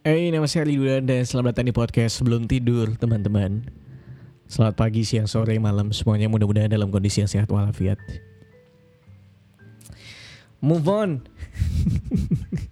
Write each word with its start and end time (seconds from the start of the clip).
Hey, 0.00 0.32
nama 0.32 0.48
saya 0.48 0.64
Lidudan 0.64 1.04
dan 1.04 1.28
selamat 1.28 1.60
datang 1.60 1.68
di 1.68 1.76
podcast 1.76 2.24
Sebelum 2.24 2.48
Tidur, 2.48 2.88
teman-teman. 2.96 3.68
Selamat 4.48 4.72
pagi, 4.72 5.04
siang, 5.04 5.28
sore, 5.28 5.52
malam. 5.60 5.92
Semuanya 5.92 6.24
mudah-mudahan 6.32 6.72
dalam 6.72 6.88
kondisi 6.88 7.20
yang 7.20 7.28
sehat 7.28 7.52
walafiat. 7.52 8.00
Move 10.64 10.88
on. 10.88 11.10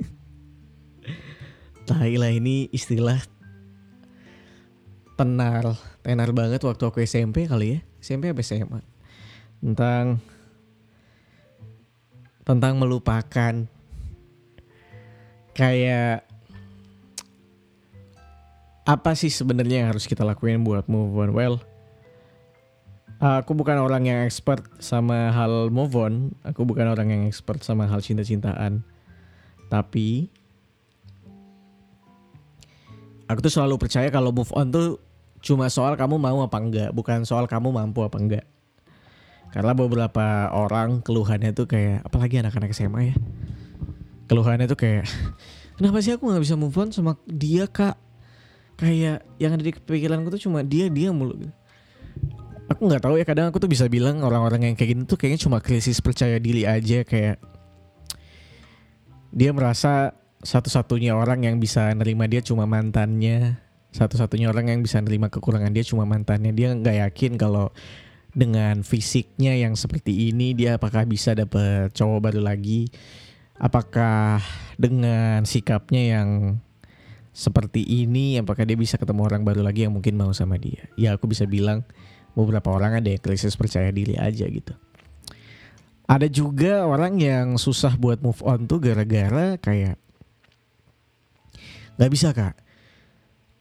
Tai 1.85 2.09
lah 2.17 2.33
ini 2.33 2.73
istilah 2.73 3.21
tenar, 5.21 5.77
tenar 6.01 6.33
banget 6.33 6.65
waktu 6.65 6.81
aku 6.81 7.05
SMP 7.05 7.45
kali 7.45 7.77
ya. 7.77 7.79
SMP 8.01 8.33
apa 8.33 8.41
SMA? 8.41 8.81
Tentang 9.61 10.17
tentang 12.49 12.81
melupakan 12.81 13.69
kayak 15.53 16.28
apa 18.89 19.13
sih 19.13 19.29
sebenarnya 19.29 19.85
yang 19.85 19.89
harus 19.93 20.09
kita 20.09 20.25
lakuin 20.25 20.65
buat 20.65 20.89
move 20.89 21.13
on? 21.13 21.37
Well, 21.37 21.61
aku 23.21 23.53
bukan 23.53 23.77
orang 23.77 24.09
yang 24.09 24.25
expert 24.25 24.65
sama 24.81 25.29
hal 25.29 25.69
move 25.69 25.93
on. 25.93 26.33
Aku 26.41 26.65
bukan 26.65 26.89
orang 26.89 27.13
yang 27.13 27.23
expert 27.29 27.61
sama 27.61 27.85
hal 27.85 28.01
cinta-cintaan. 28.01 28.81
Tapi 29.69 30.33
aku 33.29 33.39
tuh 33.45 33.53
selalu 33.53 33.77
percaya 33.77 34.09
kalau 34.09 34.33
move 34.33 34.49
on 34.57 34.73
tuh 34.73 34.97
cuma 35.45 35.69
soal 35.69 35.93
kamu 35.93 36.17
mau 36.17 36.41
apa 36.41 36.57
enggak, 36.57 36.91
bukan 36.97 37.29
soal 37.29 37.45
kamu 37.45 37.69
mampu 37.69 38.01
apa 38.09 38.17
enggak. 38.17 38.49
Karena 39.53 39.77
beberapa 39.77 40.49
orang 40.49 41.05
keluhannya 41.05 41.53
tuh 41.53 41.69
kayak 41.69 42.09
apalagi 42.09 42.41
anak-anak 42.41 42.73
SMA 42.73 43.13
ya. 43.13 43.17
Keluhannya 44.33 44.65
tuh 44.65 44.81
kayak 44.81 45.05
kenapa 45.77 46.01
sih 46.01 46.17
aku 46.17 46.25
nggak 46.25 46.41
bisa 46.41 46.57
move 46.57 46.77
on 46.81 46.89
sama 46.89 47.21
dia 47.29 47.69
kak? 47.69 48.08
Kayak 48.79 49.27
yang 49.43 49.53
ada 49.59 49.65
di 49.67 49.75
pikiranku 49.75 50.31
tuh 50.31 50.43
cuma 50.47 50.63
dia 50.63 50.87
dia 50.87 51.11
mulu. 51.11 51.35
gitu. 51.35 51.55
Aku 52.71 52.87
nggak 52.87 53.03
tahu 53.03 53.19
ya 53.19 53.25
kadang 53.27 53.51
aku 53.51 53.59
tuh 53.59 53.67
bisa 53.67 53.91
bilang 53.91 54.23
orang-orang 54.23 54.71
yang 54.71 54.75
kayak 54.79 54.91
gini 54.95 55.03
tuh 55.09 55.19
kayaknya 55.19 55.41
cuma 55.43 55.59
krisis 55.59 55.99
percaya 55.99 56.39
diri 56.39 56.63
aja 56.69 57.03
kayak 57.03 57.41
dia 59.33 59.51
merasa 59.51 60.15
satu-satunya 60.45 61.17
orang 61.17 61.43
yang 61.43 61.57
bisa 61.59 61.91
nerima 61.97 62.31
dia 62.31 62.45
cuma 62.45 62.69
mantannya 62.69 63.59
satu-satunya 63.91 64.53
orang 64.53 64.71
yang 64.71 64.81
bisa 64.85 65.01
nerima 65.01 65.33
kekurangan 65.33 65.73
dia 65.73 65.83
cuma 65.83 66.05
mantannya 66.05 66.53
dia 66.55 66.77
nggak 66.77 66.97
yakin 67.09 67.41
kalau 67.41 67.73
dengan 68.37 68.85
fisiknya 68.85 69.57
yang 69.57 69.75
seperti 69.75 70.31
ini 70.31 70.53
dia 70.53 70.77
apakah 70.77 71.09
bisa 71.09 71.33
dapet 71.33 71.91
cowok 71.97 72.31
baru 72.31 72.41
lagi 72.45 72.93
apakah 73.59 74.39
dengan 74.79 75.43
sikapnya 75.43 76.21
yang 76.21 76.61
seperti 77.39 77.87
ini 77.87 78.35
apakah 78.43 78.67
dia 78.67 78.75
bisa 78.75 78.99
ketemu 78.99 79.23
orang 79.23 79.47
baru 79.47 79.63
lagi 79.63 79.87
yang 79.87 79.95
mungkin 79.95 80.19
mau 80.19 80.35
sama 80.35 80.59
dia? 80.59 80.91
Ya 80.99 81.15
aku 81.15 81.31
bisa 81.31 81.47
bilang 81.47 81.87
beberapa 82.35 82.75
orang 82.75 82.99
ada 82.99 83.15
yang 83.15 83.23
krisis 83.23 83.55
percaya 83.55 83.95
diri 83.95 84.19
aja 84.19 84.43
gitu. 84.51 84.75
Ada 86.11 86.27
juga 86.27 86.83
orang 86.83 87.15
yang 87.23 87.55
susah 87.55 87.95
buat 87.95 88.19
move 88.27 88.43
on 88.43 88.67
tuh 88.67 88.83
gara-gara 88.83 89.55
kayak 89.55 90.03
nggak 91.95 92.11
bisa 92.11 92.35
kak. 92.35 92.59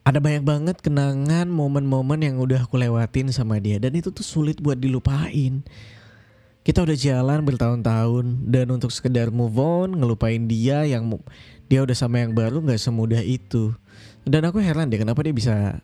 Ada 0.09 0.25
banyak 0.25 0.41
banget 0.41 0.77
kenangan 0.81 1.45
momen-momen 1.45 2.25
yang 2.25 2.41
udah 2.41 2.65
aku 2.65 2.81
lewatin 2.81 3.29
sama 3.29 3.61
dia 3.61 3.77
dan 3.77 3.93
itu 3.93 4.09
tuh 4.09 4.25
sulit 4.25 4.57
buat 4.57 4.81
dilupain 4.81 5.61
kita 6.67 6.83
udah 6.83 6.99
jalan 6.99 7.47
bertahun-tahun 7.47 8.43
dan 8.43 8.67
untuk 8.75 8.91
sekedar 8.91 9.31
move 9.31 9.55
on 9.55 9.95
ngelupain 9.95 10.51
dia 10.51 10.83
yang 10.83 11.07
dia 11.71 11.79
udah 11.79 11.95
sama 11.95 12.19
yang 12.19 12.35
baru 12.35 12.59
nggak 12.59 12.75
semudah 12.75 13.23
itu. 13.23 13.71
Dan 14.27 14.43
aku 14.43 14.59
heran 14.59 14.91
deh 14.91 14.99
kenapa 14.99 15.23
dia 15.23 15.31
bisa 15.31 15.79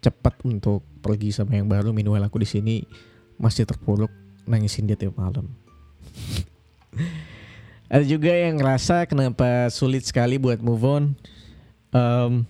cepat 0.00 0.40
untuk 0.48 0.80
pergi 1.04 1.28
sama 1.28 1.60
yang 1.60 1.68
baru? 1.68 1.92
Meanwhile 1.92 2.24
aku 2.24 2.40
di 2.40 2.48
sini 2.48 2.88
masih 3.36 3.68
terpuruk 3.68 4.08
nangisin 4.48 4.88
dia 4.88 4.96
tiap 4.96 5.12
malam. 5.12 5.44
Ada 7.92 8.08
juga 8.08 8.32
yang 8.32 8.56
ngerasa 8.56 9.04
kenapa 9.04 9.68
sulit 9.68 10.08
sekali 10.08 10.40
buat 10.40 10.56
move 10.64 10.88
on? 10.88 11.12
Em, 11.92 12.48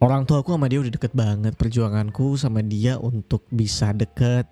orang 0.00 0.24
tua 0.24 0.40
aku 0.40 0.56
sama 0.56 0.64
dia 0.64 0.80
udah 0.80 0.96
deket 0.96 1.12
banget 1.12 1.52
perjuanganku 1.60 2.40
sama 2.40 2.64
dia 2.64 2.96
untuk 2.96 3.44
bisa 3.52 3.92
deket 3.92 4.48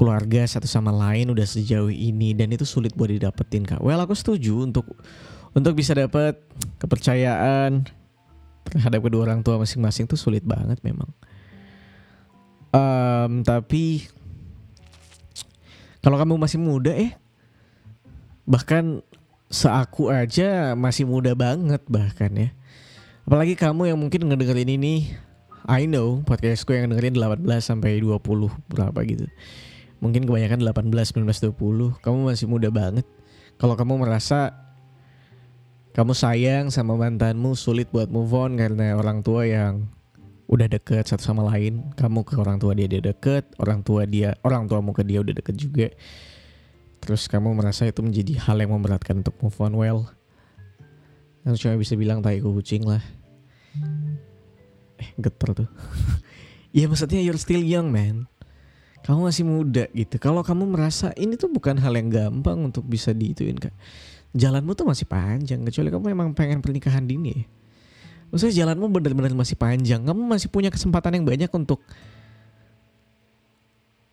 keluarga 0.00 0.48
satu 0.48 0.64
sama 0.64 0.88
lain 0.88 1.28
udah 1.28 1.44
sejauh 1.44 1.92
ini 1.92 2.32
dan 2.32 2.48
itu 2.48 2.64
sulit 2.64 2.96
buat 2.96 3.12
didapetin 3.12 3.68
kak. 3.68 3.84
Well 3.84 4.00
aku 4.00 4.16
setuju 4.16 4.64
untuk 4.64 4.88
untuk 5.52 5.76
bisa 5.76 5.92
dapet 5.92 6.40
kepercayaan 6.80 7.84
terhadap 8.64 9.04
kedua 9.04 9.28
orang 9.28 9.44
tua 9.44 9.60
masing-masing 9.60 10.08
tuh 10.08 10.16
sulit 10.16 10.40
banget 10.40 10.80
memang. 10.80 11.12
Em, 12.72 13.44
tapi 13.44 14.08
kalau 16.00 16.16
kamu 16.16 16.40
masih 16.40 16.56
muda 16.56 16.96
eh 16.96 17.12
bahkan 18.48 19.04
seaku 19.52 20.08
aja 20.08 20.72
masih 20.80 21.04
muda 21.04 21.36
banget 21.36 21.84
bahkan 21.92 22.32
ya. 22.32 22.48
Apalagi 23.28 23.52
kamu 23.52 23.92
yang 23.92 24.00
mungkin 24.00 24.32
ngedengerin 24.32 24.80
ini 24.80 25.12
I 25.68 25.84
know 25.84 26.24
podcastku 26.24 26.72
yang 26.72 26.88
dengerin 26.88 27.20
18 27.20 27.44
sampai 27.60 28.00
20 28.00 28.16
berapa 28.72 28.96
gitu. 29.04 29.28
Mungkin 30.00 30.24
kebanyakan 30.24 30.64
18, 30.64 31.12
19, 31.12 31.52
20. 31.52 32.00
Kamu 32.00 32.18
masih 32.28 32.48
muda 32.48 32.72
banget. 32.72 33.04
Kalau 33.60 33.76
kamu 33.76 34.00
merasa 34.00 34.56
kamu 35.92 36.16
sayang 36.16 36.66
sama 36.72 36.96
mantanmu 36.96 37.52
sulit 37.52 37.92
buat 37.92 38.08
move 38.08 38.32
on 38.32 38.56
karena 38.56 38.96
orang 38.96 39.20
tua 39.20 39.44
yang 39.44 39.90
udah 40.48 40.66
deket 40.66 41.06
satu 41.06 41.20
sama 41.20 41.44
lain. 41.52 41.92
Kamu 41.94 42.24
ke 42.24 42.40
orang 42.40 42.56
tua 42.56 42.72
dia 42.72 42.88
dia 42.88 43.04
deket, 43.04 43.44
orang 43.60 43.84
tua 43.84 44.08
dia 44.08 44.32
orang 44.40 44.64
tuamu 44.64 44.96
ke 44.96 45.04
dia 45.04 45.20
udah 45.20 45.36
deket 45.36 45.54
juga. 45.60 45.92
Terus 47.04 47.28
kamu 47.28 47.52
merasa 47.56 47.84
itu 47.84 48.00
menjadi 48.00 48.40
hal 48.40 48.60
yang 48.60 48.72
memberatkan 48.72 49.20
untuk 49.20 49.36
move 49.44 49.56
on 49.60 49.74
well. 49.76 50.00
Aku 51.44 51.56
cuma 51.56 51.76
bisa 51.80 51.96
bilang 51.96 52.20
tai 52.20 52.40
kucing 52.40 52.84
lah. 52.84 53.00
Eh 55.00 55.10
geter 55.16 55.64
tuh. 55.64 55.70
Iya 56.72 56.88
maksudnya 56.90 57.20
you're 57.24 57.40
still 57.40 57.62
young 57.62 57.88
man. 57.88 58.28
Kamu 59.10 59.26
masih 59.26 59.42
muda 59.42 59.90
gitu. 59.90 60.22
Kalau 60.22 60.46
kamu 60.46 60.70
merasa 60.70 61.10
ini 61.18 61.34
tuh 61.34 61.50
bukan 61.50 61.74
hal 61.82 61.98
yang 61.98 62.14
gampang 62.14 62.62
untuk 62.62 62.86
bisa 62.86 63.10
diituin 63.10 63.58
kak. 63.58 63.74
Jalanmu 64.38 64.70
tuh 64.78 64.86
masih 64.86 65.10
panjang. 65.10 65.66
Kecuali 65.66 65.90
kamu 65.90 66.14
memang 66.14 66.30
pengen 66.30 66.62
pernikahan 66.62 67.02
dini 67.02 67.34
ya. 67.34 67.42
Maksudnya 68.30 68.54
jalanmu 68.62 68.86
benar-benar 68.86 69.34
masih 69.34 69.58
panjang. 69.58 70.06
Kamu 70.06 70.30
masih 70.30 70.46
punya 70.46 70.70
kesempatan 70.70 71.18
yang 71.18 71.26
banyak 71.26 71.50
untuk 71.50 71.82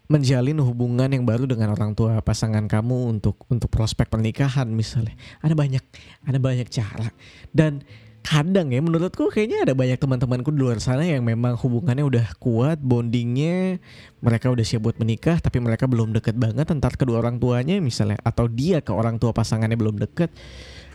menjalin 0.10 0.58
hubungan 0.66 1.14
yang 1.14 1.30
baru 1.30 1.46
dengan 1.46 1.78
orang 1.78 1.94
tua 1.94 2.18
pasangan 2.26 2.66
kamu 2.66 3.14
untuk 3.14 3.44
untuk 3.52 3.68
prospek 3.68 4.08
pernikahan 4.08 4.66
misalnya 4.72 5.12
ada 5.44 5.52
banyak 5.52 5.84
ada 6.24 6.40
banyak 6.40 6.68
cara 6.72 7.12
dan 7.52 7.84
kadang 8.28 8.76
ya 8.76 8.84
menurutku 8.84 9.32
kayaknya 9.32 9.64
ada 9.64 9.72
banyak 9.72 9.96
teman-temanku 9.96 10.52
di 10.52 10.60
luar 10.60 10.84
sana 10.84 11.08
yang 11.08 11.24
memang 11.24 11.56
hubungannya 11.56 12.04
udah 12.04 12.28
kuat 12.44 12.76
bondingnya 12.84 13.80
mereka 14.20 14.52
udah 14.52 14.68
siap 14.68 14.84
buat 14.84 15.00
menikah 15.00 15.40
tapi 15.40 15.64
mereka 15.64 15.88
belum 15.88 16.12
deket 16.12 16.36
banget 16.36 16.68
antar 16.68 17.00
kedua 17.00 17.24
orang 17.24 17.40
tuanya 17.40 17.80
misalnya 17.80 18.20
atau 18.28 18.52
dia 18.52 18.84
ke 18.84 18.92
orang 18.92 19.16
tua 19.16 19.32
pasangannya 19.32 19.80
belum 19.80 20.04
deket 20.04 20.28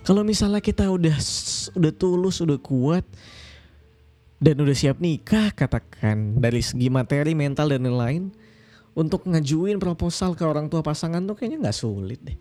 kalau 0.04 0.20
misalnya 0.28 0.60
kita 0.60 0.92
udah 0.92 1.16
udah 1.72 1.92
tulus 1.96 2.44
udah 2.44 2.60
kuat 2.60 3.08
dan 4.36 4.60
udah 4.60 4.76
siap 4.76 5.00
nikah 5.00 5.56
katakan 5.56 6.36
dari 6.36 6.60
segi 6.60 6.92
materi 6.92 7.32
mental 7.32 7.72
dan 7.72 7.88
lain-lain 7.88 8.28
untuk 8.92 9.24
ngajuin 9.24 9.80
proposal 9.80 10.36
ke 10.36 10.44
orang 10.44 10.68
tua 10.68 10.84
pasangan 10.84 11.24
tuh 11.24 11.32
kayaknya 11.32 11.68
nggak 11.68 11.78
sulit 11.78 12.20
deh. 12.20 12.36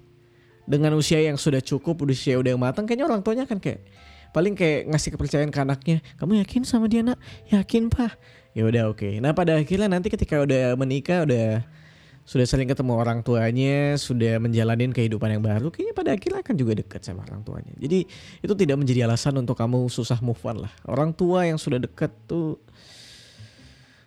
Dengan 0.68 0.94
usia 1.00 1.20
yang 1.24 1.40
sudah 1.40 1.64
cukup, 1.64 2.06
usia 2.06 2.38
udah 2.38 2.54
yang 2.54 2.62
matang, 2.62 2.86
kayaknya 2.86 3.08
orang 3.08 3.24
tuanya 3.24 3.46
kan 3.48 3.58
kayak 3.58 3.82
paling 4.32 4.56
kayak 4.56 4.88
ngasih 4.92 5.10
kepercayaan 5.16 5.52
ke 5.52 5.60
anaknya. 5.60 5.98
Kamu 6.20 6.40
yakin 6.44 6.64
sama 6.64 6.88
dia 6.88 7.04
nak? 7.04 7.20
Yakin 7.52 7.92
pak? 7.92 8.16
Ya 8.52 8.68
udah 8.68 8.92
oke. 8.92 9.20
Nah 9.24 9.32
pada 9.32 9.56
akhirnya 9.56 9.88
nanti 9.88 10.12
ketika 10.12 10.44
udah 10.44 10.76
menikah, 10.76 11.24
udah 11.24 11.64
sudah 12.28 12.46
sering 12.46 12.70
ketemu 12.70 12.96
orang 12.96 13.20
tuanya, 13.26 13.98
sudah 13.98 14.38
menjalanin 14.38 14.94
kehidupan 14.94 15.36
yang 15.36 15.44
baru, 15.44 15.74
kayaknya 15.74 15.96
pada 15.96 16.10
akhirnya 16.14 16.40
akan 16.46 16.56
juga 16.56 16.74
dekat 16.78 17.02
sama 17.02 17.26
orang 17.28 17.42
tuanya. 17.42 17.74
Jadi 17.76 18.06
itu 18.40 18.54
tidak 18.56 18.78
menjadi 18.78 19.10
alasan 19.10 19.36
untuk 19.42 19.58
kamu 19.58 19.90
susah 19.90 20.22
move 20.22 20.40
on 20.48 20.64
lah. 20.64 20.74
Orang 20.86 21.12
tua 21.12 21.50
yang 21.50 21.58
sudah 21.58 21.82
dekat 21.82 22.14
tuh 22.30 22.62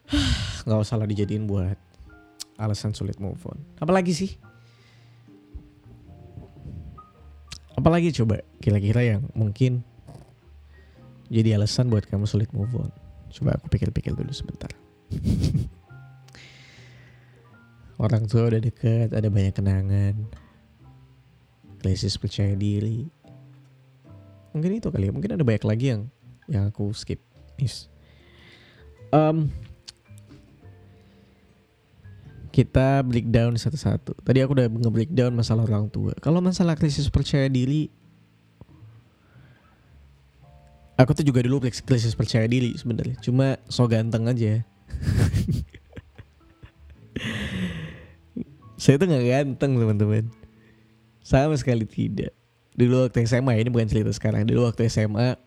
nggak 0.64 0.80
usah 0.80 0.96
lah 0.96 1.08
dijadiin 1.08 1.44
buat 1.48 1.76
alasan 2.56 2.94
sulit 2.94 3.18
move 3.18 3.40
on. 3.44 3.58
Apalagi 3.82 4.14
sih? 4.14 4.30
Apalagi 7.74 8.14
coba 8.14 8.40
kira-kira 8.62 9.02
yang 9.02 9.26
mungkin 9.34 9.82
jadi 11.32 11.56
alasan 11.56 11.88
buat 11.88 12.04
kamu 12.04 12.28
sulit 12.28 12.50
move 12.52 12.72
on. 12.76 12.90
Coba 13.32 13.56
aku 13.56 13.66
pikir-pikir 13.72 14.12
dulu 14.14 14.30
sebentar. 14.30 14.70
Orang 18.04 18.26
tua 18.26 18.50
udah 18.50 18.60
deket, 18.60 19.14
ada 19.14 19.30
banyak 19.30 19.54
kenangan. 19.54 20.14
Krisis 21.80 22.16
percaya 22.18 22.56
diri. 22.56 23.08
mungkin 24.54 24.78
itu 24.78 24.86
kali 24.86 25.10
ya 25.10 25.12
mungkin 25.12 25.34
ada 25.34 25.42
banyak 25.42 25.66
lagi 25.66 25.86
yang 25.90 26.06
yang 26.46 26.70
aku 26.70 26.94
skip 26.94 27.18
Nis. 27.58 27.90
Um, 29.10 29.50
kita 32.54 33.02
breakdown 33.02 33.58
satu-satu. 33.58 34.14
Tadi 34.22 34.38
aku 34.46 34.54
udah 34.54 34.70
nge-breakdown 34.70 35.34
masalah 35.34 35.66
orang 35.66 35.90
tua. 35.90 36.14
Kalau 36.22 36.38
masalah 36.38 36.78
krisis 36.78 37.10
percaya 37.10 37.50
diri, 37.50 37.90
aku 40.94 41.10
tuh 41.14 41.24
juga 41.26 41.42
dulu 41.42 41.60
krisis 41.62 42.14
percaya 42.14 42.46
diri 42.46 42.74
sebenarnya. 42.78 43.18
Cuma 43.22 43.58
so 43.66 43.86
ganteng 43.90 44.26
aja. 44.30 44.62
Saya 48.82 48.98
tuh 49.00 49.06
gak 49.08 49.24
ganteng 49.24 49.78
teman-teman. 49.80 50.28
Sama 51.24 51.56
sekali 51.56 51.88
tidak. 51.88 52.36
Dulu 52.74 53.06
waktu 53.08 53.24
SMA 53.24 53.56
ini 53.62 53.70
bukan 53.70 53.88
cerita 53.88 54.10
sekarang. 54.12 54.44
Dulu 54.44 54.66
waktu 54.68 54.90
SMA 54.90 55.38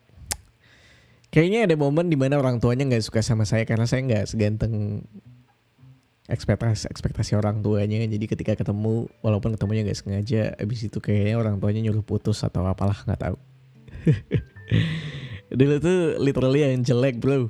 kayaknya 1.28 1.68
ada 1.68 1.76
momen 1.76 2.08
di 2.08 2.16
mana 2.16 2.40
orang 2.40 2.56
tuanya 2.56 2.88
nggak 2.88 3.04
suka 3.04 3.20
sama 3.20 3.44
saya 3.44 3.68
karena 3.68 3.84
saya 3.84 4.00
nggak 4.00 4.24
seganteng 4.32 5.04
ekspektasi 6.28 6.88
ekspektasi 6.88 7.36
orang 7.36 7.60
tuanya 7.60 8.00
jadi 8.04 8.24
ketika 8.28 8.52
ketemu 8.56 9.08
walaupun 9.20 9.56
ketemunya 9.56 9.84
nggak 9.84 9.98
sengaja 10.00 10.56
abis 10.56 10.88
itu 10.88 11.00
kayaknya 11.00 11.36
orang 11.36 11.60
tuanya 11.60 11.84
nyuruh 11.84 12.04
putus 12.04 12.44
atau 12.44 12.64
apalah 12.64 12.96
nggak 13.04 13.20
tahu 13.28 13.36
dulu 15.52 15.74
tuh 15.80 15.98
literally 16.20 16.64
yang 16.64 16.84
jelek 16.84 17.20
bro. 17.20 17.48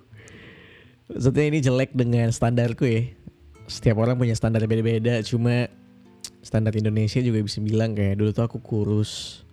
Maksudnya 1.09 1.45
ini 1.49 1.59
jelek 1.65 1.91
dengan 1.97 2.29
standarku 2.31 2.85
ya. 2.85 3.03
Setiap 3.69 4.01
orang 4.01 4.17
punya 4.17 4.37
standar 4.37 4.65
beda-beda 4.65 5.21
cuma 5.25 5.69
standar 6.41 6.73
Indonesia 6.77 7.21
juga 7.21 7.45
bisa 7.45 7.61
bilang 7.61 7.93
kayak 7.93 8.21
dulu 8.21 8.31
tuh 8.33 8.45
aku 8.49 8.59
kurus 8.65 9.45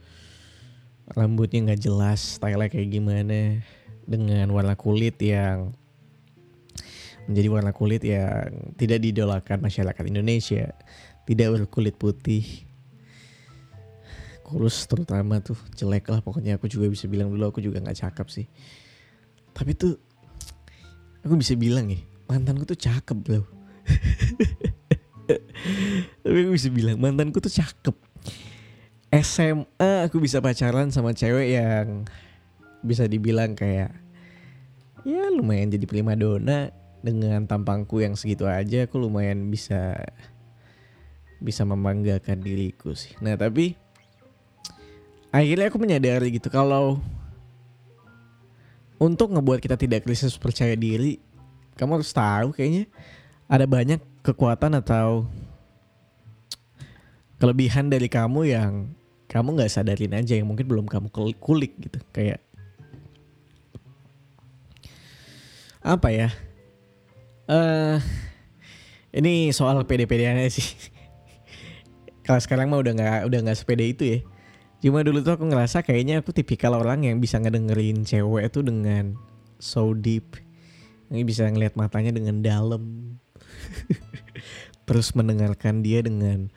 rambutnya 1.12 1.70
nggak 1.72 1.82
jelas 1.86 2.40
style 2.40 2.66
kayak 2.66 2.90
gimana 2.90 3.62
dengan 4.06 4.50
warna 4.54 4.74
kulit 4.74 5.18
yang 5.22 5.76
menjadi 7.26 7.50
warna 7.50 7.72
kulit 7.74 8.02
yang 8.06 8.74
tidak 8.78 9.02
didolakan 9.02 9.58
masyarakat 9.66 10.04
Indonesia, 10.06 10.78
tidak 11.26 11.48
berkulit 11.58 11.98
putih, 11.98 12.46
kurus 14.46 14.86
terutama 14.86 15.42
tuh 15.42 15.58
jelek 15.74 16.06
lah 16.14 16.22
pokoknya 16.22 16.62
aku 16.62 16.70
juga 16.70 16.86
bisa 16.86 17.10
bilang 17.10 17.34
dulu 17.34 17.50
aku 17.50 17.66
juga 17.66 17.82
nggak 17.82 18.06
cakep 18.06 18.28
sih. 18.30 18.46
Tapi 19.58 19.74
tuh 19.74 19.98
aku 21.26 21.42
bisa 21.42 21.58
bilang 21.58 21.90
ya 21.90 21.98
mantanku 22.30 22.70
tuh 22.70 22.78
cakep 22.78 23.18
loh. 23.34 23.46
Tapi 26.22 26.38
aku 26.46 26.52
bisa 26.54 26.70
bilang 26.70 27.02
mantanku 27.02 27.42
tuh 27.42 27.50
cakep. 27.50 27.98
SMA 29.16 30.06
aku 30.06 30.22
bisa 30.22 30.44
pacaran 30.44 30.94
sama 30.94 31.18
cewek 31.18 31.58
yang 31.58 32.06
bisa 32.86 33.10
dibilang 33.10 33.58
kayak 33.58 33.90
ya 35.08 35.32
lumayan 35.34 35.74
jadi 35.74 35.86
prima 35.90 36.14
dona 36.14 36.70
dengan 37.06 37.46
tampangku 37.46 38.02
yang 38.02 38.18
segitu 38.18 38.50
aja 38.50 38.90
aku 38.90 38.98
lumayan 38.98 39.54
bisa 39.54 39.94
bisa 41.38 41.62
membanggakan 41.64 42.42
diriku 42.42 42.98
sih. 42.98 43.14
Nah 43.22 43.38
tapi 43.38 43.78
akhirnya 45.36 45.68
aku 45.68 45.80
menyadari 45.84 46.32
gitu 46.32 46.48
kalau 46.48 47.04
untuk 48.96 49.36
ngebuat 49.36 49.60
kita 49.60 49.76
tidak 49.76 50.08
krisis 50.08 50.40
percaya 50.40 50.72
diri, 50.80 51.20
kamu 51.76 52.00
harus 52.00 52.16
tahu 52.16 52.56
kayaknya 52.56 52.88
ada 53.52 53.68
banyak 53.68 54.00
kekuatan 54.24 54.80
atau 54.80 55.28
kelebihan 57.36 57.92
dari 57.92 58.08
kamu 58.08 58.42
yang 58.48 58.72
kamu 59.28 59.60
nggak 59.60 59.72
sadarin 59.76 60.16
aja 60.16 60.40
yang 60.40 60.48
mungkin 60.48 60.64
belum 60.72 60.88
kamu 60.88 61.12
kulik 61.36 61.76
gitu 61.84 62.00
kayak 62.16 62.40
apa 65.84 66.08
ya? 66.10 66.30
Eh 67.46 67.54
uh, 67.54 67.98
ini 69.12 69.52
soal 69.52 69.84
pede-pedeannya 69.84 70.48
sih. 70.48 70.66
Kalau 72.26 72.40
sekarang 72.42 72.72
mah 72.72 72.82
udah 72.82 72.94
nggak 72.96 73.22
udah 73.28 73.40
nggak 73.46 73.60
sepede 73.60 73.86
itu 73.86 74.04
ya. 74.08 74.20
Cuma 74.86 75.02
dulu 75.02 75.18
tuh 75.26 75.34
aku 75.34 75.50
ngerasa 75.50 75.82
kayaknya 75.82 76.22
aku 76.22 76.30
tipikal 76.30 76.78
orang 76.78 77.10
yang 77.10 77.18
bisa 77.18 77.42
ngedengerin 77.42 78.06
cewek 78.06 78.54
itu 78.54 78.62
dengan 78.62 79.18
so 79.58 79.98
deep. 79.98 80.38
Yang 81.10 81.26
bisa 81.34 81.50
ngeliat 81.50 81.74
matanya 81.74 82.14
dengan 82.14 82.46
dalam. 82.46 83.18
Terus 84.86 85.18
mendengarkan 85.18 85.82
dia 85.82 86.06
dengan 86.06 86.54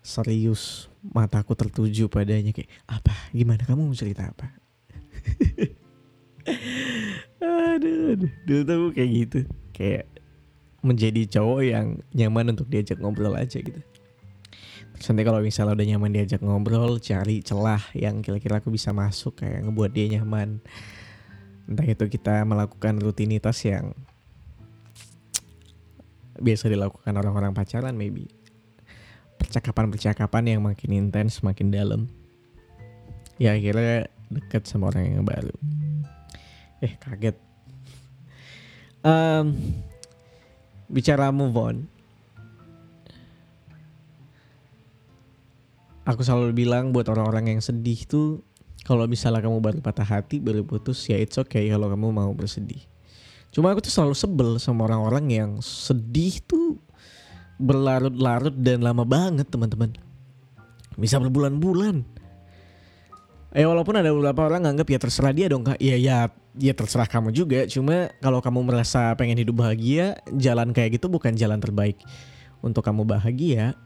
serius. 0.00 0.88
Mataku 1.04 1.52
tertuju 1.52 2.08
padanya 2.08 2.48
kayak 2.56 2.72
apa? 2.88 3.12
Gimana 3.36 3.60
kamu 3.68 3.92
mau 3.92 3.92
cerita 3.92 4.32
apa? 4.32 4.48
aduh, 7.44 8.16
aduh. 8.16 8.32
Dulu 8.48 8.62
tuh 8.64 8.88
kayak 8.96 9.10
gitu. 9.12 9.40
Kayak 9.76 10.08
menjadi 10.80 11.28
cowok 11.28 11.60
yang 11.60 12.00
nyaman 12.16 12.56
untuk 12.56 12.72
diajak 12.72 12.96
ngobrol 13.04 13.36
aja 13.36 13.60
gitu. 13.60 13.84
Nanti 14.94 15.22
kalau 15.26 15.40
misalnya 15.42 15.74
udah 15.74 15.86
nyaman 15.90 16.10
diajak 16.14 16.40
ngobrol, 16.40 17.02
cari 17.02 17.42
celah 17.42 17.82
yang 17.98 18.22
kira-kira 18.22 18.62
aku 18.62 18.70
bisa 18.70 18.94
masuk 18.94 19.42
kayak 19.42 19.66
ngebuat 19.66 19.90
dia 19.90 20.06
nyaman. 20.18 20.62
Entah 21.66 21.86
itu 21.88 22.04
kita 22.06 22.44
melakukan 22.46 23.00
rutinitas 23.02 23.58
yang 23.66 23.96
biasa 26.38 26.70
dilakukan 26.70 27.14
orang-orang 27.14 27.52
pacaran 27.52 27.98
maybe. 27.98 28.30
Percakapan-percakapan 29.40 30.56
yang 30.56 30.60
makin 30.62 30.90
intens, 30.94 31.42
makin 31.42 31.74
dalam. 31.74 32.06
Ya 33.36 33.58
akhirnya 33.58 34.08
deket 34.30 34.64
sama 34.70 34.94
orang 34.94 35.20
yang 35.20 35.26
baru. 35.26 35.54
Eh 36.80 36.94
kaget 37.00 37.36
um, 39.04 39.52
bicara 40.88 41.28
move 41.30 41.54
on 41.54 41.76
aku 46.04 46.20
selalu 46.24 46.52
bilang 46.52 46.92
buat 46.92 47.08
orang-orang 47.08 47.56
yang 47.56 47.60
sedih 47.60 48.04
tuh 48.08 48.44
kalau 48.84 49.08
misalnya 49.08 49.40
kamu 49.40 49.60
baru 49.60 49.78
patah 49.80 50.04
hati 50.04 50.40
baru 50.40 50.64
putus 50.64 51.00
ya 51.08 51.16
it's 51.16 51.40
okay 51.40 51.68
kalau 51.72 51.88
kamu 51.88 52.12
mau 52.12 52.30
bersedih 52.36 52.84
cuma 53.52 53.72
aku 53.72 53.84
tuh 53.84 53.92
selalu 53.92 54.14
sebel 54.16 54.50
sama 54.60 54.88
orang-orang 54.88 55.24
yang 55.32 55.50
sedih 55.64 56.40
tuh 56.44 56.76
berlarut-larut 57.56 58.54
dan 58.60 58.82
lama 58.82 59.06
banget 59.06 59.48
teman-teman 59.48 59.94
bisa 60.94 61.18
berbulan-bulan 61.18 62.14
Eh 63.54 63.62
walaupun 63.62 63.94
ada 63.94 64.10
beberapa 64.10 64.50
orang 64.50 64.66
nganggap 64.66 64.86
ya 64.90 64.98
terserah 64.98 65.30
dia 65.30 65.46
dong 65.46 65.62
kak. 65.62 65.78
Iya 65.78 65.94
ya 65.94 66.18
ya 66.58 66.74
terserah 66.74 67.06
kamu 67.06 67.30
juga. 67.30 67.62
Cuma 67.70 68.10
kalau 68.18 68.42
kamu 68.42 68.66
merasa 68.66 69.14
pengen 69.14 69.38
hidup 69.38 69.62
bahagia, 69.62 70.18
jalan 70.34 70.74
kayak 70.74 70.98
gitu 70.98 71.06
bukan 71.06 71.38
jalan 71.38 71.62
terbaik 71.62 71.94
untuk 72.66 72.82
kamu 72.82 73.06
bahagia. 73.06 73.78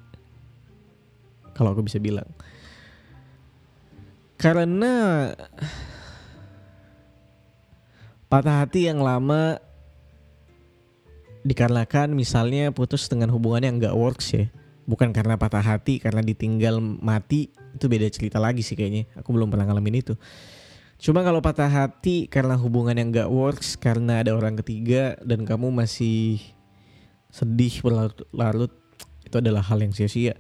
Kalau 1.59 1.75
aku 1.75 1.83
bisa 1.83 1.99
bilang. 1.99 2.31
Karena 4.39 5.27
patah 8.31 8.63
hati 8.63 8.87
yang 8.87 9.03
lama 9.03 9.59
dikarenakan 11.43 12.15
misalnya 12.15 12.71
putus 12.71 13.11
dengan 13.11 13.35
hubungan 13.35 13.67
yang 13.67 13.75
gak 13.83 13.99
works 13.99 14.39
ya. 14.39 14.47
Bukan 14.87 15.11
karena 15.11 15.35
patah 15.35 15.67
hati 15.67 15.99
karena 15.99 16.23
ditinggal 16.23 16.79
mati 16.79 17.51
itu 17.75 17.91
beda 17.91 18.07
cerita 18.07 18.39
lagi 18.39 18.63
sih 18.63 18.79
kayaknya. 18.79 19.11
Aku 19.19 19.35
belum 19.35 19.51
pernah 19.51 19.67
ngalamin 19.67 19.99
itu. 19.99 20.15
Cuma 21.03 21.27
kalau 21.27 21.43
patah 21.43 21.67
hati 21.67 22.31
karena 22.31 22.55
hubungan 22.55 22.95
yang 22.95 23.11
gak 23.11 23.31
works 23.35 23.75
karena 23.75 24.23
ada 24.23 24.39
orang 24.39 24.55
ketiga 24.63 25.19
dan 25.27 25.43
kamu 25.43 25.75
masih 25.75 26.39
sedih 27.35 27.75
berlarut-larut 27.83 28.71
itu 29.27 29.37
adalah 29.37 29.61
hal 29.61 29.83
yang 29.83 29.93
sia-sia 29.93 30.39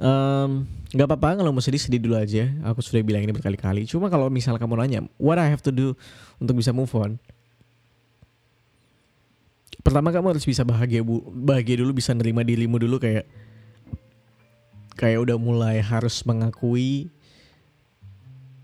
um, 0.00 0.64
nggak 0.92 1.06
apa-apa 1.08 1.40
kalau 1.42 1.50
mau 1.52 1.62
sedih 1.64 1.80
sedih 1.80 2.00
dulu 2.00 2.16
aja. 2.16 2.48
Aku 2.72 2.80
sudah 2.80 3.02
bilang 3.02 3.24
ini 3.24 3.32
berkali-kali. 3.32 3.88
Cuma 3.88 4.08
kalau 4.12 4.28
misal 4.32 4.56
kamu 4.56 4.74
nanya 4.80 5.00
what 5.20 5.40
I 5.40 5.48
have 5.48 5.64
to 5.64 5.72
do 5.72 5.96
untuk 6.40 6.56
bisa 6.56 6.72
move 6.72 6.92
on? 6.96 7.20
Pertama 9.80 10.10
kamu 10.10 10.34
harus 10.34 10.42
bisa 10.42 10.66
bahagia 10.66 11.04
bu 11.04 11.22
bahagia 11.30 11.78
dulu 11.78 11.94
bisa 11.94 12.10
nerima 12.10 12.42
dirimu 12.42 12.74
dulu 12.80 12.98
kayak 12.98 13.28
kayak 14.98 15.18
udah 15.22 15.36
mulai 15.38 15.78
harus 15.78 16.24
mengakui 16.26 17.12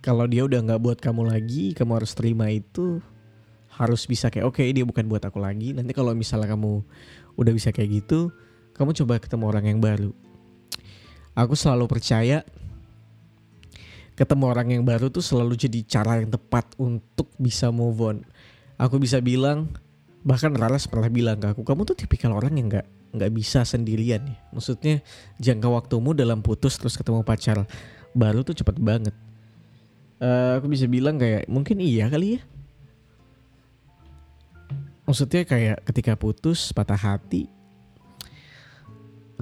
kalau 0.03 0.27
dia 0.27 0.43
udah 0.43 0.59
nggak 0.67 0.81
buat 0.83 0.99
kamu 0.99 1.31
lagi 1.31 1.79
kamu 1.79 2.03
harus 2.03 2.17
terima 2.19 2.51
itu 2.51 2.99
harus 3.71 4.03
bisa 4.03 4.35
kayak 4.35 4.51
oke 4.51 4.59
okay, 4.59 4.75
dia 4.75 4.83
bukan 4.83 5.07
buat 5.07 5.23
aku 5.23 5.39
lagi. 5.39 5.71
Nanti 5.77 5.95
kalau 5.95 6.11
misalnya 6.11 6.51
kamu 6.51 6.83
udah 7.39 7.53
bisa 7.55 7.71
kayak 7.71 8.03
gitu 8.03 8.35
kamu 8.75 8.97
coba 9.05 9.21
ketemu 9.23 9.45
orang 9.47 9.65
yang 9.69 9.79
baru 9.79 10.11
aku 11.33 11.57
selalu 11.57 11.89
percaya 11.89 12.45
ketemu 14.13 14.45
orang 14.45 14.69
yang 14.69 14.85
baru 14.85 15.09
tuh 15.09 15.25
selalu 15.25 15.57
jadi 15.57 15.81
cara 15.89 16.21
yang 16.21 16.29
tepat 16.29 16.69
untuk 16.77 17.33
bisa 17.41 17.73
move 17.73 18.01
on. 18.05 18.19
Aku 18.77 19.01
bisa 19.01 19.19
bilang 19.25 19.73
bahkan 20.23 20.53
Raras 20.55 20.87
pernah 20.87 21.11
bilang 21.11 21.41
ke 21.41 21.51
aku 21.51 21.67
kamu 21.67 21.83
tuh 21.89 21.97
tipikal 21.99 22.31
orang 22.37 22.55
yang 22.55 22.69
nggak 22.71 22.87
nggak 23.17 23.31
bisa 23.33 23.65
sendirian 23.65 24.23
ya. 24.23 24.37
Maksudnya 24.53 25.01
jangka 25.41 25.69
waktumu 25.69 26.13
dalam 26.13 26.45
putus 26.45 26.77
terus 26.77 26.95
ketemu 26.95 27.25
pacar 27.25 27.65
baru 28.13 28.45
tuh 28.45 28.57
cepet 28.57 28.77
banget. 28.79 29.17
Uh, 30.23 30.61
aku 30.61 30.71
bisa 30.71 30.87
bilang 30.87 31.19
kayak 31.19 31.49
mungkin 31.49 31.81
iya 31.81 32.07
kali 32.07 32.39
ya. 32.39 32.41
Maksudnya 35.03 35.43
kayak 35.43 35.83
ketika 35.89 36.15
putus 36.15 36.71
patah 36.71 37.01
hati 37.01 37.51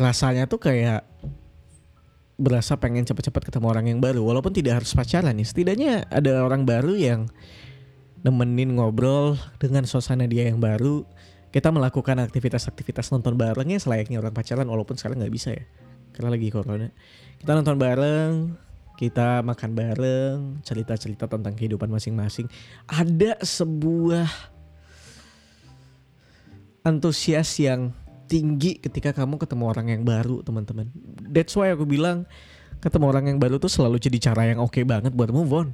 rasanya 0.00 0.49
tuh 0.49 0.56
kayak 0.56 1.04
berasa 2.40 2.80
pengen 2.80 3.04
cepet-cepet 3.04 3.52
ketemu 3.52 3.66
orang 3.68 3.87
yang 3.92 4.00
baru 4.00 4.25
walaupun 4.25 4.56
tidak 4.56 4.80
harus 4.82 4.97
pacaran 4.97 5.37
nih. 5.37 5.44
Setidaknya 5.44 6.09
ada 6.09 6.40
orang 6.40 6.64
baru 6.64 6.97
yang 6.97 7.28
nemenin 8.25 8.80
ngobrol 8.80 9.37
dengan 9.61 9.85
suasana 9.85 10.25
dia 10.25 10.49
yang 10.49 10.56
baru. 10.56 11.04
Kita 11.52 11.68
melakukan 11.68 12.16
aktivitas-aktivitas 12.25 13.12
nonton 13.12 13.37
barengnya 13.37 13.76
selayaknya 13.76 14.23
orang 14.23 14.32
pacaran 14.32 14.64
walaupun 14.64 14.97
sekarang 14.97 15.20
nggak 15.20 15.35
bisa 15.35 15.52
ya 15.52 15.64
karena 16.16 16.32
lagi 16.32 16.49
corona. 16.49 16.88
Kita 17.37 17.52
nonton 17.52 17.76
bareng 17.76 18.32
kita 19.00 19.40
makan 19.40 19.70
bareng 19.73 20.37
cerita-cerita 20.61 21.25
tentang 21.25 21.56
kehidupan 21.56 21.88
masing-masing. 21.88 22.49
Ada 22.85 23.40
sebuah 23.40 24.28
antusias 26.85 27.49
yang 27.61 27.97
tinggi 28.31 28.79
ketika 28.79 29.11
kamu 29.11 29.43
ketemu 29.43 29.65
orang 29.67 29.87
yang 29.91 30.03
baru 30.07 30.47
teman-teman. 30.47 30.87
That's 31.27 31.59
why 31.59 31.75
aku 31.75 31.83
bilang 31.83 32.31
ketemu 32.79 33.05
orang 33.11 33.25
yang 33.27 33.39
baru 33.43 33.59
tuh 33.59 33.67
selalu 33.67 33.99
jadi 33.99 34.31
cara 34.31 34.47
yang 34.47 34.63
oke 34.63 34.71
okay 34.71 34.87
banget 34.87 35.11
buat 35.11 35.35
move 35.35 35.51
on. 35.51 35.69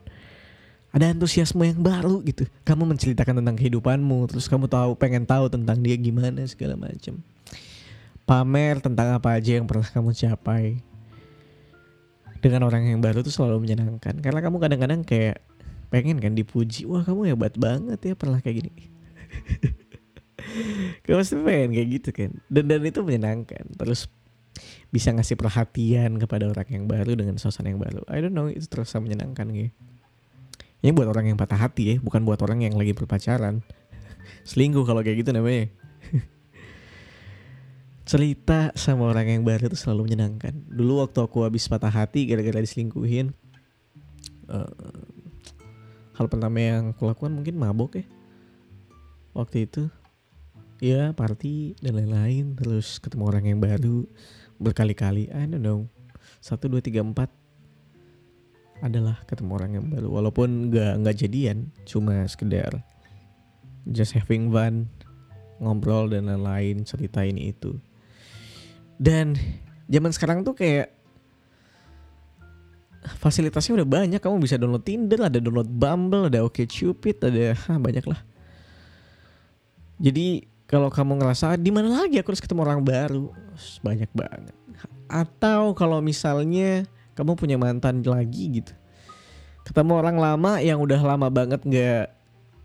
Ada 0.97 1.13
antusiasme 1.13 1.61
yang 1.61 1.85
baru 1.85 2.25
gitu. 2.25 2.49
Kamu 2.65 2.89
menceritakan 2.89 3.45
tentang 3.45 3.61
kehidupanmu 3.61 4.33
terus 4.33 4.49
kamu 4.49 4.73
tahu 4.73 4.97
pengen 4.97 5.29
tahu 5.29 5.53
tentang 5.53 5.85
dia 5.85 6.01
gimana 6.01 6.41
segala 6.49 6.81
macam 6.81 7.21
pamer 8.27 8.83
tentang 8.83 9.15
apa 9.15 9.37
aja 9.37 9.61
yang 9.61 9.69
pernah 9.69 9.85
kamu 9.85 10.17
capai. 10.17 10.81
Dengan 12.41 12.65
orang 12.65 12.89
yang 12.89 13.05
baru 13.05 13.21
tuh 13.21 13.33
selalu 13.33 13.69
menyenangkan. 13.69 14.23
Karena 14.25 14.41
kamu 14.41 14.57
kadang-kadang 14.57 15.01
kayak 15.05 15.45
pengen 15.93 16.17
kan 16.17 16.33
dipuji. 16.33 16.89
Wah 16.89 17.05
kamu 17.05 17.37
hebat 17.37 17.53
banget 17.61 18.01
ya 18.01 18.15
pernah 18.17 18.41
kayak 18.41 18.65
gini 18.65 18.73
Kamu 21.03 21.17
pasti 21.17 21.35
pengen 21.41 21.71
kayak 21.73 21.89
gitu 22.01 22.09
kan. 22.13 22.31
Dan 22.47 22.69
dan 22.69 22.81
itu 22.85 23.01
menyenangkan. 23.01 23.65
Terus 23.77 24.11
bisa 24.89 25.13
ngasih 25.13 25.37
perhatian 25.37 26.17
kepada 26.17 26.49
orang 26.49 26.69
yang 26.73 26.85
baru 26.89 27.13
dengan 27.17 27.37
suasana 27.37 27.73
yang 27.73 27.81
baru. 27.81 28.05
I 28.09 28.25
don't 28.25 28.33
know 28.33 28.49
itu 28.49 28.65
terasa 28.69 29.01
menyenangkan 29.01 29.49
gitu. 29.53 29.73
Ini 30.85 30.93
buat 30.93 31.09
orang 31.09 31.33
yang 31.33 31.39
patah 31.41 31.59
hati 31.59 31.83
ya 31.91 31.97
bukan 31.99 32.23
buat 32.23 32.39
orang 32.45 32.63
yang 32.63 32.77
lagi 32.77 32.93
berpacaran. 32.93 33.65
Selingkuh 34.49 34.85
kalau 34.87 35.03
kayak 35.03 35.25
gitu 35.25 35.33
namanya. 35.35 35.73
Cerita 38.09 38.71
sama 38.79 39.11
orang 39.11 39.27
yang 39.27 39.43
baru 39.43 39.67
itu 39.67 39.77
selalu 39.77 40.13
menyenangkan. 40.13 40.55
Dulu 40.71 41.03
waktu 41.03 41.19
aku 41.27 41.43
habis 41.43 41.67
patah 41.67 41.91
hati 41.91 42.29
gara-gara 42.31 42.63
diselingkuhin 42.63 43.35
uh, 44.47 44.71
hal 46.17 46.27
pertama 46.31 46.59
yang 46.63 46.83
aku 46.95 47.11
lakukan 47.11 47.35
mungkin 47.35 47.59
mabok 47.59 48.01
ya. 48.01 48.07
Waktu 49.37 49.69
itu 49.69 49.91
ya 50.83 51.13
party 51.17 51.77
dan 51.81 51.97
lain-lain 51.97 52.57
terus 52.57 53.01
ketemu 53.01 53.25
orang 53.29 53.45
yang 53.49 53.61
baru 53.61 54.05
berkali-kali. 54.61 55.29
I 55.33 55.45
don't 55.49 55.65
know. 55.65 55.89
Satu 56.41 56.69
dua 56.69 56.85
tiga 56.85 57.01
empat 57.01 57.33
adalah 58.85 59.21
ketemu 59.25 59.51
orang 59.57 59.71
yang 59.81 59.87
baru. 59.89 60.09
Walaupun 60.13 60.73
nggak 60.73 60.93
nggak 61.05 61.17
jadian 61.17 61.73
cuma 61.89 62.29
sekedar 62.29 62.85
just 63.89 64.13
having 64.13 64.53
fun 64.53 64.91
ngobrol 65.57 66.13
dan 66.13 66.29
lain-lain 66.29 66.85
cerita 66.85 67.25
ini 67.25 67.53
itu. 67.57 67.77
Dan 68.97 69.37
zaman 69.89 70.13
sekarang 70.13 70.45
tuh 70.45 70.57
kayak 70.57 70.93
fasilitasnya 73.17 73.81
udah 73.81 73.89
banyak. 73.89 74.21
Kamu 74.21 74.37
bisa 74.41 74.61
download 74.61 74.85
Tinder 74.85 75.25
ada 75.25 75.41
download 75.41 75.69
Bumble 75.69 76.29
ada 76.29 76.45
OkCupid 76.45 77.17
ada 77.25 77.57
banyak 77.87 78.05
lah 78.05 78.21
jadi 79.97 80.45
kalau 80.67 80.91
kamu 80.91 81.23
ngerasa 81.23 81.55
di 81.55 81.71
mana 81.71 82.03
lagi 82.03 82.19
aku 82.19 82.35
harus 82.35 82.43
ketemu 82.43 82.67
orang 82.67 82.83
baru? 82.83 83.31
Banyak 83.87 84.11
banget. 84.11 84.55
Atau 85.07 85.79
kalau 85.79 86.03
misalnya 86.03 86.83
kamu 87.15 87.39
punya 87.39 87.55
mantan 87.55 88.03
lagi 88.03 88.63
gitu. 88.63 88.75
Ketemu 89.63 89.99
orang 89.99 90.19
lama 90.19 90.59
yang 90.59 90.83
udah 90.83 90.99
lama 90.99 91.31
banget 91.31 91.63
nggak 91.63 92.07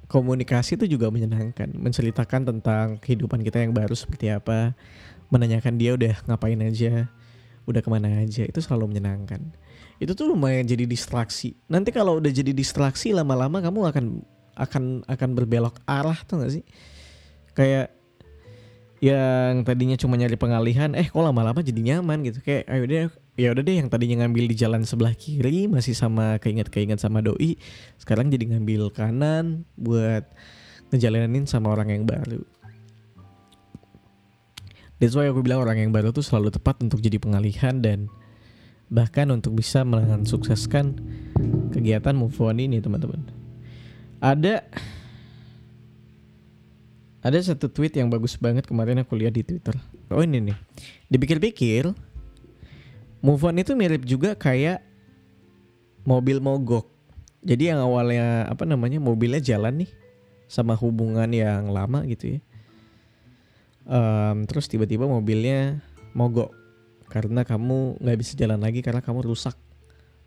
komunikasi 0.09 0.81
itu 0.81 0.97
juga 0.97 1.13
menyenangkan. 1.13 1.69
Menceritakan 1.77 2.41
tentang 2.49 2.97
kehidupan 2.97 3.45
kita 3.45 3.61
yang 3.61 3.73
baru 3.73 3.93
seperti 3.93 4.33
apa. 4.33 4.73
Menanyakan 5.29 5.77
dia 5.77 5.93
udah 5.93 6.25
ngapain 6.25 6.59
aja 6.59 7.05
udah 7.69 7.81
ke 7.85 7.89
mana 7.93 8.25
aja. 8.25 8.49
Itu 8.49 8.57
selalu 8.59 8.97
menyenangkan. 8.97 9.53
Itu 10.01 10.17
tuh 10.17 10.33
lumayan 10.33 10.65
jadi 10.65 10.89
distraksi. 10.89 11.53
Nanti 11.69 11.93
kalau 11.93 12.17
udah 12.17 12.33
jadi 12.33 12.49
distraksi 12.49 13.13
lama-lama 13.13 13.61
kamu 13.61 13.93
akan 13.93 14.05
akan 14.57 14.83
akan 15.05 15.29
berbelok 15.37 15.79
arah 15.87 16.17
tuh 16.27 16.43
gak 16.43 16.51
sih 16.59 16.65
kayak 17.57 17.93
yang 19.01 19.65
tadinya 19.65 19.97
cuma 19.97 20.13
nyari 20.13 20.37
pengalihan 20.37 20.93
eh 20.93 21.09
kok 21.09 21.25
lama-lama 21.25 21.57
jadi 21.65 21.81
nyaman 21.81 22.21
gitu 22.21 22.37
kayak 22.45 22.69
ayo 22.69 22.83
deh 22.85 23.09
ya 23.33 23.49
udah 23.49 23.63
deh 23.65 23.75
yang 23.81 23.89
tadinya 23.89 24.21
ngambil 24.21 24.45
di 24.45 24.55
jalan 24.55 24.85
sebelah 24.85 25.17
kiri 25.17 25.65
masih 25.65 25.97
sama 25.97 26.37
keinget-keinget 26.37 27.01
sama 27.01 27.25
doi 27.25 27.57
sekarang 27.97 28.29
jadi 28.29 28.53
ngambil 28.53 28.93
kanan 28.93 29.65
buat 29.73 30.29
ngejalanin 30.93 31.49
sama 31.49 31.73
orang 31.73 31.89
yang 31.89 32.05
baru 32.05 32.45
That's 35.01 35.17
why 35.17 35.25
aku 35.25 35.41
bilang 35.41 35.65
orang 35.65 35.81
yang 35.81 35.89
baru 35.89 36.13
tuh 36.13 36.21
selalu 36.21 36.53
tepat 36.53 36.77
untuk 36.85 37.01
jadi 37.01 37.17
pengalihan 37.17 37.81
dan 37.81 38.05
bahkan 38.85 39.33
untuk 39.33 39.57
bisa 39.57 39.81
sukseskan 40.29 40.93
kegiatan 41.73 42.13
move 42.13 42.37
on 42.37 42.61
ini 42.61 42.77
teman-teman. 42.77 43.25
Ada 44.21 44.61
ada 47.21 47.37
satu 47.37 47.69
tweet 47.69 47.93
yang 47.93 48.09
bagus 48.09 48.33
banget 48.33 48.65
kemarin 48.65 49.05
aku 49.05 49.13
lihat 49.13 49.37
di 49.37 49.45
Twitter. 49.45 49.77
Oh 50.09 50.25
ini 50.25 50.41
nih. 50.41 50.57
Dipikir-pikir, 51.05 51.93
move 53.21 53.41
on 53.45 53.61
itu 53.61 53.77
mirip 53.77 54.01
juga 54.01 54.33
kayak 54.33 54.81
mobil 56.01 56.41
mogok. 56.41 56.89
Jadi 57.45 57.69
yang 57.73 57.81
awalnya 57.81 58.49
apa 58.49 58.65
namanya 58.65 58.97
mobilnya 58.97 59.41
jalan 59.41 59.85
nih 59.85 59.91
sama 60.49 60.73
hubungan 60.73 61.29
yang 61.29 61.69
lama 61.69 62.01
gitu 62.09 62.37
ya. 62.37 62.39
Um, 63.85 64.45
terus 64.45 64.69
tiba-tiba 64.69 65.05
mobilnya 65.05 65.81
mogok 66.13 66.53
karena 67.09 67.45
kamu 67.45 68.01
nggak 68.01 68.17
bisa 68.17 68.33
jalan 68.33 68.61
lagi 68.61 68.81
karena 68.81 69.01
kamu 69.01 69.29
rusak, 69.29 69.57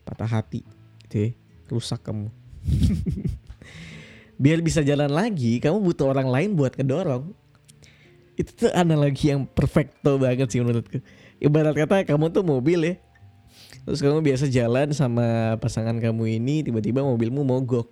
patah 0.07 0.31
hati, 0.31 0.63
gitu 1.07 1.17
ya. 1.17 1.31
rusak 1.71 2.03
kamu. 2.07 2.31
biar 4.45 4.61
bisa 4.61 4.85
jalan 4.85 5.09
lagi 5.09 5.57
kamu 5.57 5.81
butuh 5.81 6.13
orang 6.13 6.29
lain 6.29 6.53
buat 6.53 6.77
ngedorong 6.77 7.33
itu 8.35 8.51
tuh 8.67 8.71
analogi 8.75 9.31
yang 9.31 9.47
perfecto 9.47 10.19
banget 10.19 10.51
sih 10.51 10.59
menurutku. 10.59 10.99
Ibarat 11.39 11.75
kata 11.75 12.03
kamu 12.03 12.35
tuh 12.35 12.43
mobil 12.43 12.81
ya. 12.83 12.95
Terus 13.87 14.01
kamu 14.03 14.25
biasa 14.25 14.51
jalan 14.51 14.91
sama 14.91 15.55
pasangan 15.63 15.95
kamu 16.01 16.41
ini 16.43 16.67
tiba-tiba 16.67 17.05
mobilmu 17.05 17.47
mogok. 17.47 17.87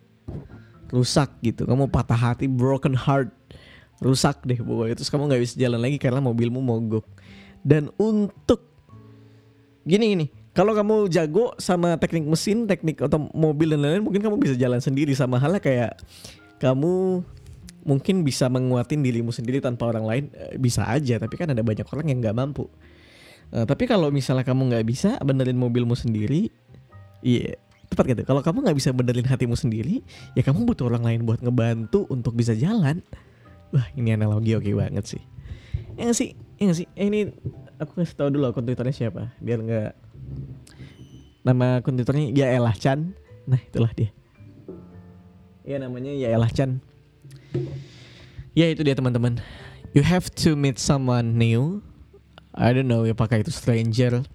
Rusak 0.90 1.38
gitu. 1.46 1.62
Kamu 1.64 1.86
patah 1.88 2.18
hati 2.18 2.50
broken 2.50 2.96
heart. 2.96 3.30
Rusak 4.02 4.42
deh 4.42 4.58
pokoknya. 4.58 4.98
Terus 4.98 5.10
kamu 5.14 5.30
nggak 5.30 5.42
bisa 5.46 5.54
jalan 5.54 5.78
lagi 5.78 5.98
karena 6.02 6.18
mobilmu 6.18 6.58
mogok. 6.58 7.06
Dan 7.62 7.94
untuk 7.94 8.66
gini 9.86 10.16
gini. 10.16 10.26
Kalau 10.52 10.76
kamu 10.76 11.08
jago 11.08 11.56
sama 11.56 11.96
teknik 11.96 12.28
mesin, 12.28 12.68
teknik 12.68 13.00
atau 13.00 13.24
mobil 13.32 13.72
dan 13.72 13.80
lain-lain, 13.80 14.04
mungkin 14.04 14.20
kamu 14.20 14.36
bisa 14.36 14.52
jalan 14.52 14.84
sendiri 14.84 15.16
sama 15.16 15.40
halnya 15.40 15.64
kayak 15.64 15.96
kamu 16.62 17.26
mungkin 17.82 18.22
bisa 18.22 18.46
menguatin 18.46 19.02
dirimu 19.02 19.34
sendiri 19.34 19.58
tanpa 19.58 19.90
orang 19.90 20.06
lain 20.06 20.24
eh, 20.38 20.54
bisa 20.54 20.86
aja, 20.86 21.18
tapi 21.18 21.34
kan 21.34 21.50
ada 21.50 21.66
banyak 21.66 21.82
orang 21.90 22.06
yang 22.06 22.22
nggak 22.22 22.36
mampu. 22.38 22.70
Uh, 23.52 23.68
tapi 23.68 23.84
kalau 23.84 24.08
misalnya 24.08 24.48
kamu 24.48 24.72
nggak 24.72 24.86
bisa 24.88 25.20
benerin 25.20 25.60
mobilmu 25.60 25.92
sendiri, 25.92 26.48
iya 27.20 27.52
yeah, 27.52 27.54
tepat 27.92 28.16
gitu. 28.16 28.24
Kalau 28.24 28.40
kamu 28.40 28.64
nggak 28.64 28.78
bisa 28.80 28.96
benerin 28.96 29.28
hatimu 29.28 29.52
sendiri, 29.58 30.00
ya 30.32 30.40
kamu 30.40 30.64
butuh 30.64 30.88
orang 30.88 31.04
lain 31.04 31.20
buat 31.28 31.44
ngebantu 31.44 32.08
untuk 32.08 32.32
bisa 32.32 32.56
jalan. 32.56 33.04
Wah 33.76 33.84
ini 33.92 34.16
analogi 34.16 34.56
oke 34.56 34.72
banget 34.72 35.04
sih. 35.04 35.22
Yang 36.00 36.12
sih, 36.16 36.30
yang 36.56 36.72
sih. 36.72 36.88
Eh, 36.96 37.12
ini 37.12 37.28
aku 37.76 38.00
kasih 38.00 38.16
tahu 38.16 38.28
dulu 38.32 38.48
akun 38.48 38.64
twitternya 38.64 38.96
siapa, 38.96 39.36
biar 39.44 39.60
nggak 39.60 39.90
Nama 41.42 41.82
akun 41.82 41.98
Twitternya 41.98 42.30
Yaelah 42.30 42.76
Chan. 42.78 43.18
Nah, 43.50 43.58
itulah 43.58 43.90
dia. 43.98 44.14
Ya 45.62 45.78
namanya 45.78 46.10
Yaelah 46.10 46.50
Chan. 46.50 46.82
Ya 48.52 48.68
itu 48.68 48.82
dia 48.82 48.98
teman-teman. 48.98 49.38
You 49.94 50.02
have 50.02 50.28
to 50.42 50.58
meet 50.58 50.76
someone 50.76 51.38
new. 51.38 51.80
I 52.52 52.74
don't 52.76 52.90
know 52.90 53.06
ya 53.06 53.14
pakai 53.16 53.46
itu 53.46 53.54
stranger. 53.54 54.26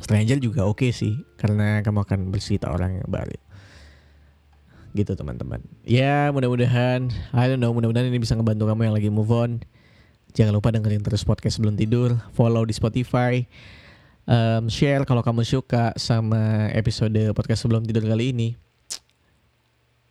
Stranger 0.00 0.40
juga 0.40 0.64
oke 0.64 0.84
okay 0.84 0.90
sih 0.92 1.14
karena 1.40 1.80
kamu 1.80 2.04
akan 2.04 2.18
bercerita 2.34 2.68
orang 2.68 3.00
yang 3.00 3.08
baru. 3.08 3.36
Gitu 4.92 5.14
teman-teman. 5.14 5.62
Ya 5.86 6.34
mudah-mudahan, 6.34 7.08
I 7.30 7.44
don't 7.46 7.62
know, 7.62 7.70
mudah-mudahan 7.70 8.10
ini 8.10 8.18
bisa 8.18 8.34
ngebantu 8.34 8.66
kamu 8.68 8.90
yang 8.90 8.94
lagi 8.96 9.08
move 9.08 9.30
on. 9.30 9.62
Jangan 10.34 10.56
lupa 10.56 10.74
dengerin 10.74 11.02
terus 11.02 11.22
podcast 11.22 11.58
sebelum 11.58 11.78
tidur, 11.78 12.18
follow 12.34 12.66
di 12.66 12.74
Spotify 12.74 13.46
um, 14.30 14.70
share 14.70 15.02
kalau 15.02 15.26
kamu 15.26 15.42
suka 15.42 15.94
sama 15.98 16.70
episode 16.70 17.18
podcast 17.34 17.66
sebelum 17.66 17.82
tidur 17.82 18.06
kali 18.06 18.30
ini. 18.30 18.48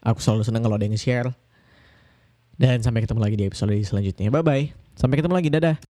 Aku 0.03 0.23
selalu 0.23 0.47
senang 0.47 0.63
kalau 0.63 0.79
ada 0.79 0.87
yang 0.87 0.95
share. 0.95 1.35
Dan 2.59 2.83
sampai 2.83 3.07
ketemu 3.07 3.19
lagi 3.23 3.35
di 3.39 3.45
episode 3.47 3.75
selanjutnya. 3.83 4.31
Bye 4.31 4.43
bye. 4.43 4.65
Sampai 4.99 5.19
ketemu 5.19 5.35
lagi. 5.35 5.49
Dadah. 5.51 5.89